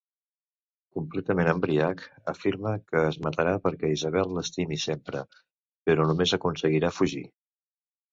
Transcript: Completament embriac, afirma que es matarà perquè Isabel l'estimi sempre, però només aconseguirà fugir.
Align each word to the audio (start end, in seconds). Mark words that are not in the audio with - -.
Completament 0.99 1.49
embriac, 1.49 1.99
afirma 2.31 2.71
que 2.87 3.03
es 3.09 3.19
matarà 3.25 3.53
perquè 3.65 3.91
Isabel 3.97 4.33
l'estimi 4.39 4.79
sempre, 4.85 5.21
però 5.91 6.07
només 6.13 6.35
aconseguirà 6.39 6.91
fugir. 7.03 7.23